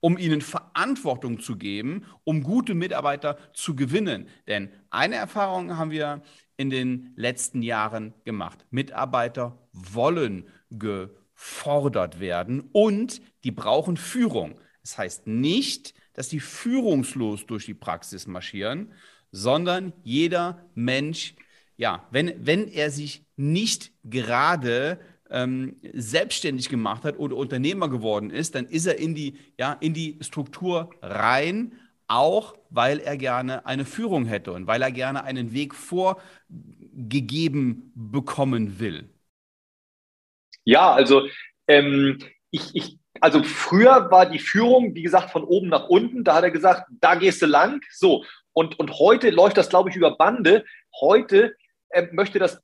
um 0.00 0.18
ihnen 0.18 0.42
Verantwortung 0.42 1.40
zu 1.40 1.56
geben, 1.56 2.04
um 2.24 2.42
gute 2.42 2.74
Mitarbeiter 2.74 3.38
zu 3.54 3.74
gewinnen. 3.74 4.28
Denn 4.46 4.68
eine 4.90 5.14
Erfahrung 5.14 5.78
haben 5.78 5.90
wir 5.90 6.22
in 6.58 6.68
den 6.68 7.14
letzten 7.16 7.62
Jahren 7.62 8.12
gemacht. 8.24 8.66
Mitarbeiter 8.70 9.58
wollen 9.72 10.46
gefordert 10.68 12.20
werden 12.20 12.68
und 12.72 13.22
die 13.42 13.50
brauchen 13.50 13.96
Führung. 13.96 14.60
Das 14.82 14.98
heißt 14.98 15.26
nicht, 15.26 15.94
dass 16.12 16.28
die 16.28 16.40
führungslos 16.40 17.46
durch 17.46 17.64
die 17.64 17.72
Praxis 17.72 18.26
marschieren, 18.26 18.92
sondern 19.32 19.94
jeder 20.02 20.68
Mensch, 20.74 21.36
ja, 21.78 22.06
wenn, 22.10 22.34
wenn 22.46 22.68
er 22.68 22.90
sich 22.90 23.24
nicht 23.36 23.92
gerade 24.04 25.00
ähm, 25.34 25.76
selbstständig 25.92 26.68
gemacht 26.68 27.02
hat 27.04 27.18
oder 27.18 27.36
Unternehmer 27.36 27.88
geworden 27.88 28.30
ist, 28.30 28.54
dann 28.54 28.66
ist 28.66 28.86
er 28.86 28.98
in 28.98 29.16
die, 29.16 29.36
ja, 29.58 29.76
in 29.80 29.92
die 29.92 30.18
Struktur 30.20 30.90
rein, 31.02 31.72
auch 32.06 32.54
weil 32.70 33.00
er 33.00 33.16
gerne 33.16 33.66
eine 33.66 33.84
Führung 33.84 34.26
hätte 34.26 34.52
und 34.52 34.68
weil 34.68 34.80
er 34.80 34.92
gerne 34.92 35.24
einen 35.24 35.52
Weg 35.52 35.74
vorgegeben 35.74 36.12
bekommen 37.96 38.78
will. 38.78 39.10
Ja, 40.62 40.92
also 40.92 41.26
ähm, 41.66 42.20
ich, 42.52 42.70
ich, 42.74 42.98
also 43.20 43.42
früher 43.42 44.10
war 44.12 44.26
die 44.26 44.38
Führung, 44.38 44.94
wie 44.94 45.02
gesagt, 45.02 45.32
von 45.32 45.42
oben 45.42 45.68
nach 45.68 45.88
unten. 45.88 46.22
Da 46.22 46.36
hat 46.36 46.44
er 46.44 46.52
gesagt, 46.52 46.86
da 47.00 47.16
gehst 47.16 47.42
du 47.42 47.46
lang. 47.46 47.82
So. 47.90 48.24
Und, 48.52 48.78
und 48.78 49.00
heute 49.00 49.30
läuft 49.30 49.56
das, 49.56 49.68
glaube 49.68 49.90
ich, 49.90 49.96
über 49.96 50.16
Bande. 50.16 50.64
Heute 51.00 51.56
möchte 52.12 52.38
das 52.38 52.60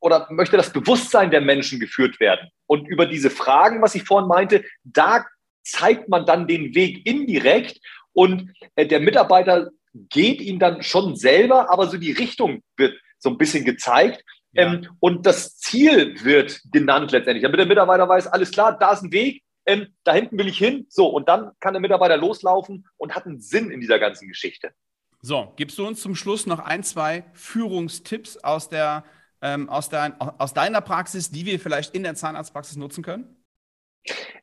oder 0.00 0.26
möchte 0.30 0.56
das 0.56 0.72
Bewusstsein 0.72 1.30
der 1.30 1.40
Menschen 1.40 1.80
geführt 1.80 2.20
werden. 2.20 2.48
Und 2.66 2.86
über 2.88 3.06
diese 3.06 3.30
Fragen, 3.30 3.82
was 3.82 3.94
ich 3.94 4.04
vorhin 4.04 4.28
meinte, 4.28 4.64
da 4.82 5.24
zeigt 5.62 6.08
man 6.08 6.26
dann 6.26 6.46
den 6.46 6.74
Weg 6.74 7.06
indirekt 7.06 7.80
und 8.12 8.52
äh, 8.76 8.86
der 8.86 9.00
Mitarbeiter 9.00 9.70
geht 9.94 10.40
ihn 10.40 10.58
dann 10.58 10.82
schon 10.82 11.16
selber, 11.16 11.70
aber 11.70 11.86
so 11.86 11.96
die 11.96 12.12
Richtung 12.12 12.62
wird 12.76 12.98
so 13.18 13.30
ein 13.30 13.38
bisschen 13.38 13.64
gezeigt. 13.64 14.22
Ja. 14.52 14.64
Ähm, 14.64 14.88
und 15.00 15.26
das 15.26 15.56
Ziel 15.56 16.22
wird 16.24 16.60
genannt 16.70 17.12
letztendlich, 17.12 17.42
damit 17.42 17.58
der 17.58 17.66
Mitarbeiter 17.66 18.08
weiß, 18.08 18.26
alles 18.28 18.50
klar, 18.50 18.76
da 18.78 18.92
ist 18.92 19.02
ein 19.02 19.12
Weg, 19.12 19.42
ähm, 19.66 19.88
da 20.04 20.12
hinten 20.12 20.38
will 20.38 20.48
ich 20.48 20.58
hin. 20.58 20.86
So, 20.88 21.08
und 21.08 21.28
dann 21.28 21.52
kann 21.60 21.74
der 21.74 21.80
Mitarbeiter 21.80 22.16
loslaufen 22.16 22.86
und 22.96 23.14
hat 23.14 23.26
einen 23.26 23.40
Sinn 23.40 23.70
in 23.70 23.80
dieser 23.80 23.98
ganzen 23.98 24.28
Geschichte. 24.28 24.72
So, 25.26 25.54
gibst 25.56 25.78
du 25.78 25.86
uns 25.86 26.02
zum 26.02 26.14
Schluss 26.14 26.44
noch 26.44 26.58
ein, 26.58 26.82
zwei 26.82 27.24
Führungstipps 27.32 28.36
aus, 28.36 28.68
der, 28.68 29.04
ähm, 29.40 29.70
aus, 29.70 29.88
der, 29.88 30.14
aus 30.36 30.52
deiner 30.52 30.82
Praxis, 30.82 31.30
die 31.30 31.46
wir 31.46 31.58
vielleicht 31.58 31.94
in 31.94 32.02
der 32.02 32.14
Zahnarztpraxis 32.14 32.76
nutzen 32.76 33.02
können? 33.02 33.34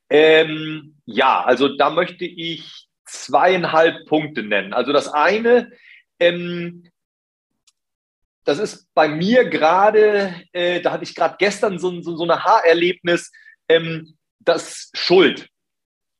Ähm, 0.09 0.95
ja, 1.05 1.43
also 1.43 1.77
da 1.77 1.91
möchte 1.91 2.25
ich 2.25 2.87
zweieinhalb 3.05 4.07
Punkte 4.07 4.41
nennen. 4.41 4.73
Also 4.73 4.91
das 4.91 5.07
eine, 5.07 5.71
ähm, 6.19 6.89
das 8.43 8.57
ist 8.57 8.91
bei 8.95 9.07
mir 9.07 9.47
gerade, 9.49 10.33
äh, 10.51 10.81
da 10.81 10.93
hatte 10.93 11.03
ich 11.03 11.13
gerade 11.13 11.35
gestern 11.37 11.77
so, 11.77 12.01
so, 12.01 12.15
so 12.15 12.23
ein 12.23 12.43
Haarerlebnis, 12.43 13.31
ähm, 13.69 14.17
das 14.39 14.89
Schuld. 14.95 15.47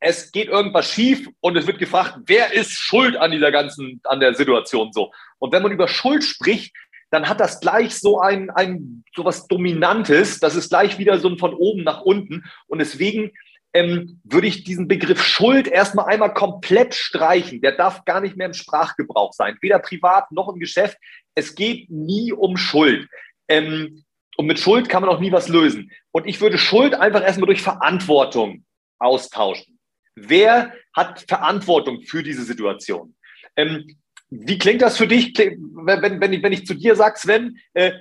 Es 0.04 0.32
geht 0.32 0.50
irgendwas 0.50 0.92
schief 0.92 1.30
und 1.42 1.56
es 1.56 1.68
wird 1.68 1.78
gefragt, 1.78 2.18
wer 2.26 2.54
ist 2.54 2.74
schuld 2.74 3.16
an 3.16 3.32
dieser 3.32 3.52
ganzen, 3.52 4.02
an 4.04 4.20
der 4.20 4.34
Situation 4.34 4.92
so. 4.92 5.12
Und 5.38 5.54
wenn 5.54 5.62
man 5.62 5.72
über 5.72 5.88
Schuld 5.88 6.24
spricht, 6.24 6.76
dann 7.12 7.30
hat 7.30 7.40
das 7.40 7.60
gleich 7.60 7.96
so 7.96 8.20
ein, 8.20 8.50
ein 8.50 9.04
so 9.16 9.24
was 9.26 9.48
Dominantes. 9.48 10.40
Das 10.40 10.56
ist 10.56 10.70
gleich 10.70 10.98
wieder 10.98 11.20
so 11.20 11.30
ein 11.30 11.38
von 11.38 11.54
oben 11.54 11.84
nach 11.84 12.02
unten. 12.02 12.46
Und 12.68 12.80
deswegen 12.80 13.32
ähm, 13.74 14.20
würde 14.24 14.48
ich 14.48 14.64
diesen 14.64 14.88
Begriff 14.88 15.24
Schuld 15.24 15.68
erstmal 15.68 16.06
einmal 16.06 16.34
komplett 16.34 16.96
streichen. 16.96 17.62
Der 17.62 17.74
darf 17.74 18.04
gar 18.06 18.22
nicht 18.22 18.38
mehr 18.38 18.48
im 18.48 18.54
Sprachgebrauch 18.54 19.34
sein, 19.34 19.58
weder 19.62 19.80
privat 19.80 20.32
noch 20.32 20.50
im 20.50 20.60
Geschäft. 20.60 20.98
Es 21.36 21.54
geht 21.54 21.92
nie 21.92 22.34
um 22.34 22.58
Schuld. 22.58 23.08
Ähm, 23.48 24.04
und 24.38 24.48
mit 24.48 24.60
Schuld 24.60 24.90
kann 24.90 25.04
man 25.04 25.10
auch 25.10 25.20
nie 25.20 25.32
was 25.32 25.48
lösen. 25.50 25.92
Und 26.12 26.26
ich 26.26 26.42
würde 26.42 26.58
Schuld 26.58 26.96
einfach 26.96 27.22
erstmal 27.22 27.48
durch 27.48 27.62
Verantwortung 27.62 28.66
austauschen. 29.00 29.71
Wer 30.16 30.74
hat 30.94 31.26
Verantwortung 31.28 32.02
für 32.04 32.24
diese 32.24 32.44
Situation? 32.44 33.16
Ähm, 33.56 33.98
wie 34.30 34.58
klingt 34.58 34.82
das 34.82 34.98
für 34.98 35.08
dich, 35.08 35.38
wenn, 35.38 36.22
wenn, 36.22 36.34
ich, 36.34 36.44
wenn 36.44 36.54
ich 36.54 36.66
zu 36.66 36.74
dir 36.74 36.96
sage, 36.96 37.18
Sven, 37.18 37.58
äh, 37.74 37.92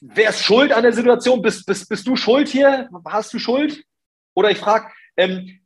wer 0.00 0.30
ist 0.30 0.44
schuld 0.44 0.72
an 0.72 0.82
der 0.82 0.92
Situation? 0.92 1.40
Bist, 1.42 1.66
bist, 1.66 1.88
bist 1.88 2.06
du 2.06 2.16
schuld 2.16 2.48
hier? 2.48 2.88
Hast 3.06 3.32
du 3.32 3.38
Schuld? 3.38 3.84
Oder 4.34 4.50
ich 4.50 4.58
frage, 4.58 4.90
ähm, 5.16 5.60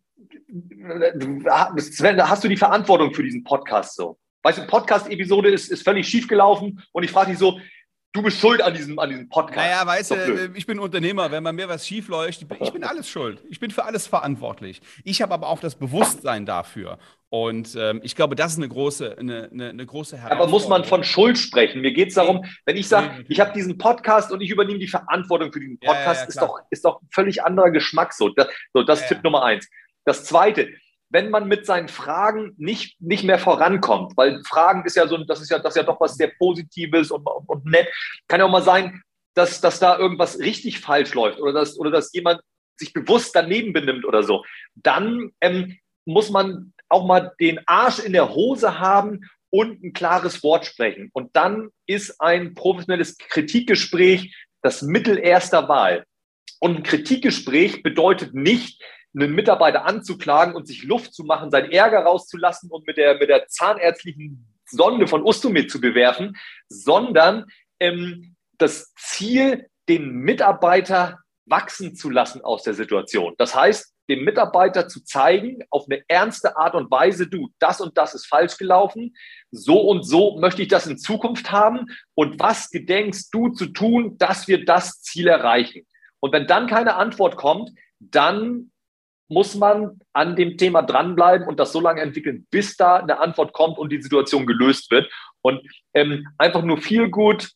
Sven, 1.79 2.29
hast 2.29 2.45
du 2.45 2.49
die 2.49 2.57
Verantwortung 2.57 3.13
für 3.15 3.23
diesen 3.23 3.43
Podcast 3.43 3.97
so? 3.97 4.19
Weißt 4.43 4.59
du, 4.59 4.67
Podcast-Episode 4.67 5.51
ist, 5.51 5.71
ist 5.71 5.83
völlig 5.83 6.09
schief 6.09 6.27
gelaufen 6.27 6.83
und 6.93 7.03
ich 7.03 7.11
frage 7.11 7.31
dich 7.31 7.39
so, 7.39 7.61
du 8.13 8.23
bist 8.23 8.41
schuld 8.41 8.61
an 8.63 8.75
diesem, 8.75 8.99
an 8.99 9.09
diesem 9.09 9.29
Podcast. 9.29 9.57
Naja, 9.57 9.87
weißt 9.87 10.11
du, 10.11 10.51
ich 10.55 10.67
bin 10.67 10.79
Unternehmer. 10.79 11.31
Wenn 11.31 11.45
bei 11.45 11.53
mir 11.53 11.69
was 11.69 11.87
schief 11.87 12.09
läuft, 12.09 12.47
ich 12.61 12.73
bin 12.73 12.85
alles 12.85 13.09
schuld. 13.09 13.43
Ich 13.49 13.61
bin 13.61 13.71
für 13.71 13.85
alles 13.85 14.07
verantwortlich. 14.07 14.81
Ich 15.05 15.23
habe 15.23 15.35
aber 15.35 15.49
auch 15.49 15.61
das 15.61 15.77
Bewusstsein 15.77 16.47
dafür. 16.47 16.99
Und 17.29 17.77
ähm, 17.79 18.01
ich 18.03 18.17
glaube, 18.17 18.35
das 18.35 18.53
ist 18.53 18.59
eine 18.59 18.69
große, 18.69 19.17
eine, 19.17 19.49
eine, 19.53 19.69
eine 19.69 19.87
große 19.87 20.17
Herausforderung. 20.17 20.43
Aber 20.43 20.51
muss 20.51 20.69
man 20.69 20.85
von 20.85 21.05
Schuld 21.05 21.39
sprechen? 21.39 21.81
Mir 21.81 21.93
geht 21.93 22.09
es 22.09 22.15
darum, 22.15 22.45
wenn 22.65 22.77
ich 22.77 22.89
sage, 22.89 23.25
ich 23.29 23.39
habe 23.39 23.53
diesen 23.53 23.79
Podcast 23.79 24.33
und 24.33 24.41
ich 24.41 24.51
übernehme 24.51 24.81
die 24.81 24.89
Verantwortung 24.89 25.53
für 25.53 25.61
diesen 25.61 25.79
Podcast, 25.79 26.07
ja, 26.07 26.13
ja, 26.13 26.21
ja, 26.23 26.29
ist, 26.29 26.41
doch, 26.41 26.61
ist 26.71 26.85
doch 26.85 27.01
ein 27.01 27.09
völlig 27.13 27.45
anderer 27.45 27.71
Geschmack 27.71 28.13
so. 28.13 28.31
Das, 28.31 28.49
so, 28.73 28.83
das 28.83 29.03
ist 29.03 29.09
Tipp 29.09 29.23
Nummer 29.23 29.45
eins. 29.45 29.69
Das 30.05 30.25
zweite, 30.25 30.71
wenn 31.11 31.31
man 31.31 31.49
mit 31.49 31.67
seinen 31.67 31.89
Fragen 31.89 32.55
nicht, 32.57 33.01
nicht 33.01 33.25
mehr 33.25 33.39
vorankommt, 33.39 34.17
weil 34.17 34.43
Fragen 34.45 34.85
ist 34.85 34.97
ja 34.97 35.07
so, 35.07 35.19
das 35.19 35.41
ist 35.41 35.51
ja, 35.51 35.59
das 35.59 35.75
ist 35.75 35.81
ja 35.81 35.83
doch 35.83 36.01
was 36.01 36.15
sehr 36.15 36.33
Positives 36.39 37.11
und, 37.11 37.27
und, 37.27 37.67
nett, 37.67 37.89
kann 38.29 38.41
ja 38.41 38.47
auch 38.47 38.51
mal 38.51 38.63
sein, 38.63 39.03
dass, 39.35 39.61
dass 39.61 39.81
da 39.81 39.99
irgendwas 39.99 40.39
richtig 40.39 40.81
falsch 40.81 41.13
läuft 41.15 41.41
oder 41.41 41.53
dass, 41.53 41.79
oder 41.79 41.91
dass 41.91 42.13
jemand 42.13 42.41
sich 42.77 42.93
bewusst 42.93 43.35
daneben 43.35 43.73
benimmt 43.73 44.05
oder 44.05 44.23
so, 44.23 44.45
dann 44.75 45.33
ähm, 45.41 45.79
muss 46.05 46.31
man 46.31 46.73
auch 46.89 47.07
mal 47.07 47.33
den 47.41 47.61
Arsch 47.67 47.99
in 47.99 48.13
der 48.13 48.35
Hose 48.35 48.79
haben 48.79 49.29
und 49.51 49.83
ein 49.83 49.93
klares 49.93 50.43
Wort 50.43 50.65
sprechen. 50.65 51.11
Und 51.13 51.35
dann 51.37 51.71
ist 51.87 52.21
ein 52.21 52.55
professionelles 52.55 53.19
Kritikgespräch 53.19 54.35
das 54.63 54.83
Mittel 54.83 55.19
erster 55.19 55.69
Wahl. 55.69 56.05
Und 56.61 56.77
ein 56.77 56.83
Kritikgespräch 56.83 57.83
bedeutet 57.83 58.35
nicht, 58.35 58.83
einen 59.15 59.35
Mitarbeiter 59.35 59.85
anzuklagen 59.85 60.55
und 60.55 60.67
sich 60.67 60.85
Luft 60.85 61.15
zu 61.15 61.25
machen, 61.25 61.51
sein 61.51 61.71
Ärger 61.71 62.01
rauszulassen 62.01 62.71
und 62.71 62.87
mit 62.87 62.97
der, 62.97 63.19
mit 63.19 63.29
der 63.29 63.47
zahnärztlichen 63.49 64.47
Sonde 64.67 65.07
von 65.07 65.25
Ustomed 65.25 65.71
zu 65.71 65.81
bewerfen, 65.81 66.37
sondern 66.69 67.47
ähm, 67.81 68.37
das 68.59 68.93
Ziel, 68.95 69.69
den 69.89 70.11
Mitarbeiter 70.11 71.19
wachsen 71.47 71.97
zu 71.97 72.11
lassen 72.11 72.43
aus 72.43 72.63
der 72.63 72.75
Situation. 72.75 73.35
Das 73.39 73.55
heißt, 73.55 73.93
dem 74.09 74.25
Mitarbeiter 74.25 74.89
zu 74.89 75.05
zeigen, 75.05 75.59
auf 75.71 75.87
eine 75.89 76.03
ernste 76.09 76.57
Art 76.57 76.75
und 76.75 76.91
Weise, 76.91 77.29
du, 77.29 77.49
das 77.59 77.81
und 77.81 77.97
das 77.97 78.15
ist 78.15 78.27
falsch 78.27 78.57
gelaufen, 78.57 79.15
so 79.51 79.81
und 79.81 80.05
so 80.05 80.39
möchte 80.39 80.63
ich 80.63 80.69
das 80.69 80.87
in 80.87 80.99
Zukunft 80.99 81.51
haben 81.51 81.87
und 82.15 82.39
was 82.41 82.71
gedenkst 82.71 83.31
du 83.33 83.49
zu 83.51 83.67
tun, 83.67 84.19
dass 84.19 84.49
wir 84.49 84.65
das 84.65 85.03
Ziel 85.03 85.29
erreichen? 85.29 85.87
Und 86.21 86.33
wenn 86.33 86.47
dann 86.47 86.67
keine 86.67 86.97
Antwort 86.97 87.37
kommt, 87.37 87.71
dann 87.99 88.71
muss 89.31 89.55
man 89.55 90.01
an 90.13 90.37
dem 90.37 90.59
Thema 90.59 90.83
dranbleiben 90.83 91.47
und 91.47 91.59
das 91.59 91.73
so 91.73 91.81
lange 91.81 92.03
entwickeln, 92.03 92.47
bis 92.51 92.77
da 92.77 92.97
eine 92.97 93.21
Antwort 93.21 93.53
kommt 93.53 93.79
und 93.79 93.91
die 93.91 94.03
Situation 94.03 94.45
gelöst 94.45 94.91
wird. 94.91 95.11
Und 95.41 95.63
ähm, 95.95 96.27
einfach 96.37 96.63
nur 96.63 96.79
viel 96.79 97.09
gut 97.09 97.51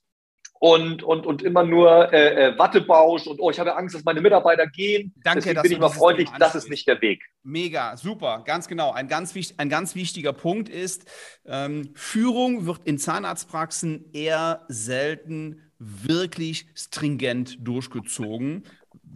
und, 0.60 1.02
und, 1.02 1.26
und 1.26 1.42
immer 1.42 1.64
nur 1.64 2.12
äh, 2.12 2.46
äh, 2.46 2.58
Wattebausch 2.58 3.26
und 3.26 3.38
oh, 3.40 3.50
ich 3.50 3.58
habe 3.58 3.76
Angst, 3.76 3.94
dass 3.94 4.04
meine 4.04 4.20
Mitarbeiter 4.20 4.66
gehen. 4.66 5.12
Danke, 5.22 5.40
Deswegen 5.40 5.62
bin 5.62 5.72
ich 5.72 5.78
mal 5.78 5.90
freundlich, 5.90 6.30
das 6.38 6.54
ist 6.54 6.70
nicht 6.70 6.86
der 6.86 7.02
Weg. 7.02 7.22
Mega, 7.42 7.96
super, 7.96 8.42
ganz 8.46 8.68
genau. 8.68 8.92
Ein 8.92 9.08
ganz, 9.08 9.34
ein 9.58 9.68
ganz 9.68 9.94
wichtiger 9.94 10.32
Punkt 10.32 10.68
ist, 10.68 11.04
ähm, 11.44 11.90
Führung 11.94 12.66
wird 12.66 12.80
in 12.84 12.98
Zahnarztpraxen 12.98 14.10
eher 14.14 14.64
selten 14.68 15.60
wirklich 15.78 16.66
stringent 16.74 17.58
durchgezogen, 17.60 18.64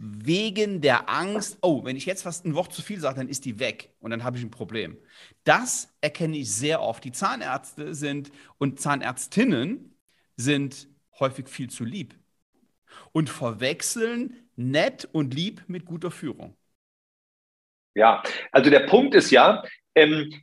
wegen 0.01 0.79
der 0.79 1.09
Angst, 1.09 1.57
oh, 1.61 1.83
wenn 1.83 1.97
ich 1.97 2.05
jetzt 2.05 2.23
fast 2.23 2.45
ein 2.45 2.55
Wort 2.55 2.71
zu 2.71 2.81
viel 2.81 3.01
sage, 3.01 3.17
dann 3.17 3.27
ist 3.27 3.43
die 3.43 3.59
weg 3.59 3.93
und 3.99 4.11
dann 4.11 4.23
habe 4.23 4.37
ich 4.37 4.43
ein 4.43 4.51
Problem. 4.51 4.97
Das 5.43 5.93
erkenne 5.99 6.37
ich 6.37 6.53
sehr 6.53 6.81
oft. 6.81 7.03
Die 7.03 7.11
Zahnärzte 7.11 7.93
sind 7.93 8.31
und 8.57 8.79
Zahnärztinnen 8.79 9.97
sind 10.37 10.87
häufig 11.19 11.49
viel 11.49 11.69
zu 11.69 11.83
lieb 11.83 12.15
und 13.11 13.29
verwechseln 13.29 14.49
nett 14.55 15.07
und 15.11 15.33
lieb 15.33 15.63
mit 15.67 15.83
guter 15.83 16.11
Führung. 16.11 16.55
Ja, 17.93 18.23
also 18.53 18.69
der 18.69 18.81
Punkt 18.81 19.15
ist 19.15 19.31
ja, 19.31 19.63
ähm, 19.95 20.33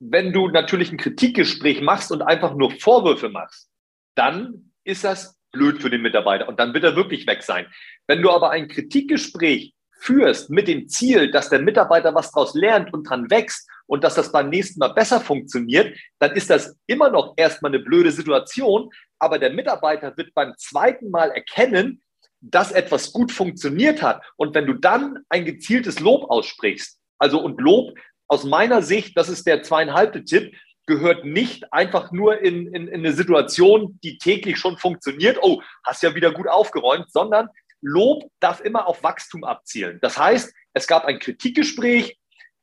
wenn 0.00 0.32
du 0.32 0.48
natürlich 0.48 0.90
ein 0.90 0.98
Kritikgespräch 0.98 1.80
machst 1.80 2.10
und 2.10 2.22
einfach 2.22 2.56
nur 2.56 2.72
Vorwürfe 2.72 3.28
machst, 3.28 3.70
dann 4.16 4.72
ist 4.82 5.04
das 5.04 5.35
blöd 5.56 5.80
für 5.80 5.90
den 5.90 6.02
Mitarbeiter 6.02 6.48
und 6.48 6.60
dann 6.60 6.74
wird 6.74 6.84
er 6.84 6.96
wirklich 6.96 7.26
weg 7.26 7.42
sein. 7.42 7.66
Wenn 8.06 8.22
du 8.22 8.30
aber 8.30 8.50
ein 8.50 8.68
Kritikgespräch 8.68 9.74
führst 9.98 10.50
mit 10.50 10.68
dem 10.68 10.88
Ziel, 10.88 11.30
dass 11.30 11.48
der 11.48 11.60
Mitarbeiter 11.60 12.14
was 12.14 12.30
daraus 12.30 12.54
lernt 12.54 12.92
und 12.92 13.08
dran 13.08 13.30
wächst 13.30 13.68
und 13.86 14.04
dass 14.04 14.14
das 14.14 14.30
beim 14.30 14.50
nächsten 14.50 14.78
Mal 14.78 14.92
besser 14.92 15.20
funktioniert, 15.20 15.96
dann 16.18 16.32
ist 16.32 16.50
das 16.50 16.76
immer 16.86 17.10
noch 17.10 17.34
erstmal 17.36 17.70
eine 17.70 17.82
blöde 17.82 18.12
Situation, 18.12 18.90
aber 19.18 19.38
der 19.38 19.50
Mitarbeiter 19.50 20.16
wird 20.16 20.34
beim 20.34 20.52
zweiten 20.58 21.10
Mal 21.10 21.30
erkennen, 21.30 22.02
dass 22.40 22.70
etwas 22.72 23.12
gut 23.12 23.32
funktioniert 23.32 24.02
hat. 24.02 24.22
Und 24.36 24.54
wenn 24.54 24.66
du 24.66 24.74
dann 24.74 25.24
ein 25.30 25.44
gezieltes 25.44 26.00
Lob 26.00 26.30
aussprichst, 26.30 27.00
also 27.18 27.40
und 27.40 27.60
Lob 27.60 27.94
aus 28.28 28.44
meiner 28.44 28.82
Sicht, 28.82 29.16
das 29.16 29.28
ist 29.28 29.46
der 29.46 29.62
zweieinhalbte 29.62 30.24
Tipp, 30.24 30.54
gehört 30.86 31.24
nicht 31.24 31.72
einfach 31.72 32.12
nur 32.12 32.40
in, 32.40 32.68
in, 32.68 32.88
in 32.88 32.94
eine 32.94 33.12
Situation, 33.12 33.98
die 34.02 34.18
täglich 34.18 34.58
schon 34.58 34.78
funktioniert, 34.78 35.38
oh, 35.42 35.60
hast 35.84 36.02
ja 36.02 36.14
wieder 36.14 36.32
gut 36.32 36.48
aufgeräumt, 36.48 37.10
sondern 37.10 37.48
Lob 37.82 38.24
darf 38.40 38.60
immer 38.60 38.86
auf 38.86 39.02
Wachstum 39.02 39.44
abzielen. 39.44 39.98
Das 40.00 40.18
heißt, 40.18 40.54
es 40.72 40.86
gab 40.86 41.04
ein 41.04 41.18
Kritikgespräch, 41.18 42.18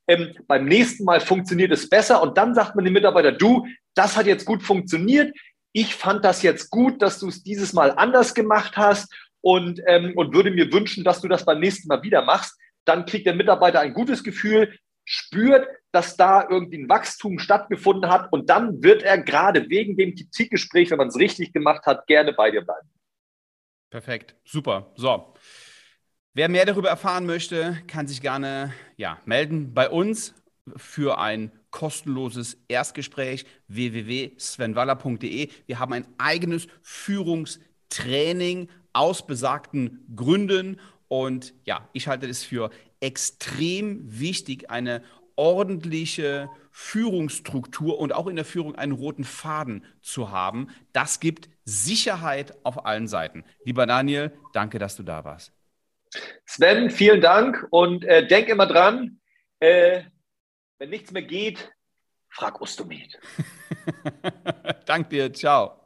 ähm, 0.08 0.34
beim 0.48 0.66
nächsten 0.66 1.06
Mal 1.06 1.22
funktioniert 1.22 1.72
es 1.72 1.90
besser 1.90 2.22
und 2.22 2.38
dann 2.38 2.56
sagt 2.56 2.76
man 2.76 2.84
dem 2.84 2.94
Mitarbeiter, 2.94 3.32
du, 3.32 3.66
das 3.94 4.18
hat 4.18 4.26
jetzt 4.26 4.46
gut 4.46 4.64
funktioniert, 4.64 5.34
ich 5.72 5.96
fand 5.96 6.24
das 6.24 6.42
jetzt 6.44 6.70
gut, 6.70 7.02
dass 7.02 7.20
du 7.20 7.28
es 7.30 7.44
dieses 7.44 7.74
Mal 7.74 7.92
anders 7.92 8.34
gemacht 8.34 8.78
hast 8.78 9.14
und, 9.42 9.82
ähm, 9.88 10.14
und 10.16 10.34
würde 10.34 10.52
mir 10.52 10.72
wünschen, 10.72 11.04
dass 11.04 11.22
du 11.22 11.28
das 11.28 11.46
beim 11.46 11.60
nächsten 11.60 11.88
Mal 11.88 12.04
wieder 12.04 12.22
machst. 12.22 12.58
Dann 12.86 13.06
kriegt 13.06 13.26
der 13.26 13.36
Mitarbeiter 13.36 13.80
ein 13.80 13.94
gutes 13.94 14.24
Gefühl, 14.24 14.78
spürt, 15.06 15.68
dass 15.92 16.18
da 16.18 16.48
irgendwie 16.50 16.80
ein 16.80 16.90
Wachstum 16.90 17.40
stattgefunden 17.40 18.10
hat 18.10 18.32
und 18.32 18.50
dann 18.50 18.82
wird 18.82 19.04
er 19.04 19.18
gerade 19.18 19.70
wegen 19.70 19.98
dem 19.98 20.16
Kritikgespräch, 20.16 20.92
wenn 20.92 20.98
man 20.98 21.10
es 21.10 21.18
richtig 21.18 21.54
gemacht 21.54 21.86
hat, 21.86 22.08
gerne 22.08 22.34
bei 22.34 22.52
dir 22.52 22.62
bleiben. 22.62 22.90
Perfekt, 23.90 24.36
super. 24.44 24.92
So. 24.96 25.34
Wer 26.34 26.50
mehr 26.50 26.66
darüber 26.66 26.90
erfahren 26.90 27.28
möchte, 27.28 27.78
kann 27.86 28.08
sich 28.08 28.22
gerne 28.22 28.74
ja, 28.98 29.20
melden 29.26 29.74
bei 29.76 29.88
uns 29.88 30.34
für 30.78 31.20
ein 31.20 31.52
kostenloses 31.70 32.58
Erstgespräch 32.68 33.46
www.svenwaller.de. 33.68 35.50
Wir 35.68 35.80
haben 35.80 35.94
ein 35.94 36.08
eigenes 36.18 36.68
Führungstraining 36.82 38.70
aus 38.94 39.28
besagten 39.28 40.06
Gründen 40.16 40.80
und 41.08 41.54
ja, 41.66 41.88
ich 41.94 42.08
halte 42.08 42.28
es 42.28 42.44
für 42.44 42.70
extrem 43.00 44.00
wichtig, 44.20 44.70
eine 44.70 45.04
ordentliche 45.36 46.50
Führungsstruktur 46.72 48.00
und 48.00 48.14
auch 48.14 48.28
in 48.28 48.36
der 48.36 48.46
Führung 48.46 48.76
einen 48.76 48.94
roten 48.94 49.24
Faden 49.24 49.86
zu 50.02 50.32
haben. 50.32 50.70
Das 50.92 51.20
gibt 51.20 51.50
Sicherheit 51.66 52.56
auf 52.64 52.86
allen 52.86 53.08
Seiten. 53.08 53.44
Lieber 53.64 53.86
Daniel, 53.86 54.32
danke, 54.54 54.80
dass 54.80 54.96
du 54.96 55.04
da 55.04 55.24
warst. 55.24 55.54
Sven, 56.46 56.90
vielen 56.90 57.22
Dank 57.22 57.68
und 57.72 58.06
äh, 58.06 58.26
denk 58.28 58.48
immer 58.48 58.68
dran, 58.68 59.20
äh, 59.60 60.04
wenn 60.78 60.90
nichts 60.90 61.12
mehr 61.12 61.24
geht, 61.24 61.72
frag 62.30 62.60
Ostomed. 62.62 63.20
Danke 64.86 65.10
dir, 65.10 65.34
ciao. 65.34 65.83